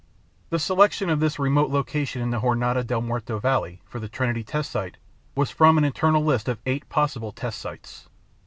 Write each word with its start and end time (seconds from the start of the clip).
The 0.49 0.57
selection 0.57 1.11
of 1.11 1.19
this 1.19 1.37
remote 1.37 1.69
location 1.69 2.23
in 2.23 2.31
the 2.31 2.39
Jornada 2.39 2.83
del 2.83 3.01
Muerto 3.01 3.37
Valley 3.37 3.83
for 3.85 3.99
the 3.99 4.09
Trinity 4.09 4.43
test 4.43 4.75
was 5.35 5.51
from 5.51 5.77
an 5.77 5.83
initial 5.83 6.23
list 6.25 6.49
of 6.49 6.57
eight 6.65 6.89
possible 6.89 7.31
test 7.31 7.59
sites. 7.59 8.09